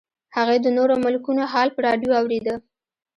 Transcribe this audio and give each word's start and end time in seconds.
هغې 0.35 0.57
د 0.61 0.67
نورو 0.77 0.93
ملکونو 1.05 1.43
حال 1.53 1.67
په 1.75 1.79
راډیو 1.87 2.11
اورېده 2.19 2.55